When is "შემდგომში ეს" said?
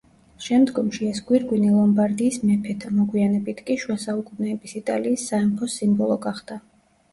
0.43-1.19